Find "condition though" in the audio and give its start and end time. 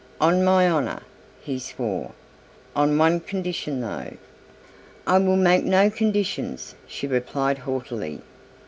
3.19-4.13